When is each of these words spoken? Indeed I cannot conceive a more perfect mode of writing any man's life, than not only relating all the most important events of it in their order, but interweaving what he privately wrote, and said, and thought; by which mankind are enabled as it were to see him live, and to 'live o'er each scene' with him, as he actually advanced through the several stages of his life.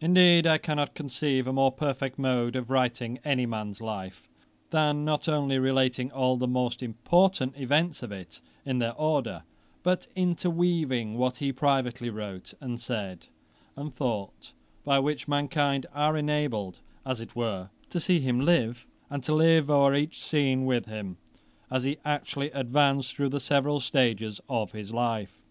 Indeed 0.00 0.46
I 0.46 0.56
cannot 0.56 0.94
conceive 0.94 1.46
a 1.46 1.52
more 1.52 1.70
perfect 1.70 2.18
mode 2.18 2.56
of 2.56 2.70
writing 2.70 3.18
any 3.22 3.44
man's 3.44 3.82
life, 3.82 4.26
than 4.70 5.04
not 5.04 5.28
only 5.28 5.58
relating 5.58 6.10
all 6.10 6.38
the 6.38 6.48
most 6.48 6.82
important 6.82 7.58
events 7.58 8.02
of 8.02 8.10
it 8.10 8.40
in 8.64 8.78
their 8.78 8.94
order, 8.94 9.42
but 9.82 10.06
interweaving 10.16 11.18
what 11.18 11.36
he 11.36 11.52
privately 11.52 12.08
wrote, 12.08 12.54
and 12.62 12.80
said, 12.80 13.26
and 13.76 13.94
thought; 13.94 14.52
by 14.84 14.98
which 14.98 15.28
mankind 15.28 15.84
are 15.92 16.16
enabled 16.16 16.78
as 17.04 17.20
it 17.20 17.36
were 17.36 17.68
to 17.90 18.00
see 18.00 18.20
him 18.20 18.40
live, 18.40 18.86
and 19.10 19.22
to 19.24 19.34
'live 19.34 19.68
o'er 19.68 19.94
each 19.94 20.24
scene' 20.24 20.64
with 20.64 20.86
him, 20.86 21.18
as 21.70 21.82
he 21.84 21.98
actually 22.06 22.50
advanced 22.52 23.14
through 23.14 23.28
the 23.28 23.38
several 23.38 23.80
stages 23.80 24.40
of 24.48 24.72
his 24.72 24.94
life. 24.94 25.42